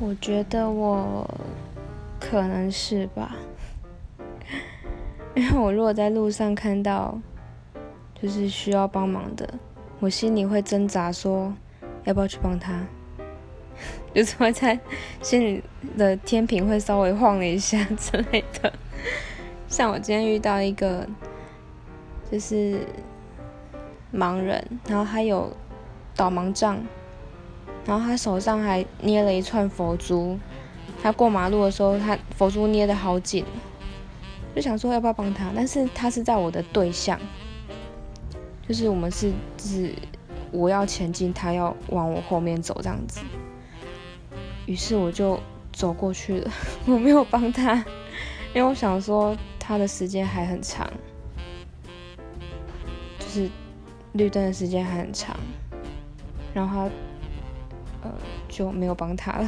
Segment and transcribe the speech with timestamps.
[0.00, 1.28] 我觉得我
[2.20, 3.36] 可能是吧，
[5.34, 7.18] 因为我如果在路上看到
[8.14, 9.54] 就是需要帮忙的，
[9.98, 11.52] 我心里会挣扎，说
[12.04, 12.80] 要不要去帮他，
[14.14, 14.78] 就是会在
[15.20, 15.62] 心里
[15.96, 18.72] 的天平会稍微晃了一下之类的。
[19.66, 21.06] 像我今天遇到一个
[22.30, 22.86] 就是
[24.14, 25.52] 盲人，然后他有
[26.14, 26.78] 导盲杖。
[27.84, 30.38] 然后他手上还捏了一串佛珠，
[31.02, 33.44] 他过马路的时候，他佛珠捏得好紧，
[34.54, 37.18] 就想说要不要帮他，但是他是在我的对象，
[38.66, 39.94] 就是我们是就是
[40.52, 43.20] 我要前进，他要往我后面走这样子，
[44.66, 45.40] 于是我就
[45.72, 46.52] 走过去了，
[46.84, 47.74] 我没有帮他，
[48.54, 50.86] 因为我想说他的时间还很长，
[53.18, 53.48] 就是
[54.12, 55.34] 绿灯的时间还很长，
[56.52, 56.92] 然后他。
[58.48, 59.46] 就没有帮他了。